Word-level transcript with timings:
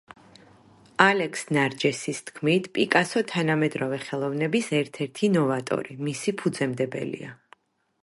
ალექს 1.09 1.43
ნარჯესის 1.57 2.21
თქმით, 2.29 2.71
პიკასო 2.79 3.23
თანამედროვე 3.33 4.01
ხელოვნების 4.09 4.73
ერთ-ერთი 4.81 5.33
ნოვატორი, 5.37 6.03
მისი 6.09 6.39
ფუძემდებელია. 6.43 7.35